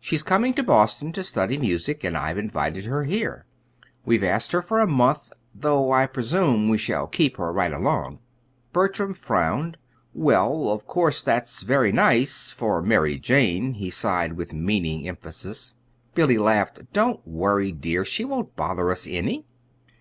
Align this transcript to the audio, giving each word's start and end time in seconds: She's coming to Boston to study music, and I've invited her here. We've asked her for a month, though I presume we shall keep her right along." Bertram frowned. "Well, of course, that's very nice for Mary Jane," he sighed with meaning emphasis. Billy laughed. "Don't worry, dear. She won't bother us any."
She's 0.00 0.24
coming 0.24 0.52
to 0.54 0.64
Boston 0.64 1.12
to 1.12 1.22
study 1.22 1.56
music, 1.56 2.02
and 2.02 2.16
I've 2.16 2.38
invited 2.38 2.86
her 2.86 3.04
here. 3.04 3.46
We've 4.04 4.24
asked 4.24 4.50
her 4.50 4.62
for 4.62 4.80
a 4.80 4.86
month, 4.88 5.32
though 5.54 5.92
I 5.92 6.06
presume 6.06 6.68
we 6.68 6.76
shall 6.76 7.06
keep 7.06 7.36
her 7.36 7.52
right 7.52 7.72
along." 7.72 8.18
Bertram 8.72 9.14
frowned. 9.14 9.76
"Well, 10.12 10.70
of 10.70 10.88
course, 10.88 11.22
that's 11.22 11.62
very 11.62 11.92
nice 11.92 12.50
for 12.50 12.82
Mary 12.82 13.16
Jane," 13.16 13.74
he 13.74 13.90
sighed 13.90 14.32
with 14.32 14.52
meaning 14.52 15.06
emphasis. 15.06 15.76
Billy 16.16 16.36
laughed. 16.36 16.92
"Don't 16.92 17.24
worry, 17.24 17.70
dear. 17.70 18.04
She 18.04 18.24
won't 18.24 18.56
bother 18.56 18.90
us 18.90 19.06
any." 19.08 19.46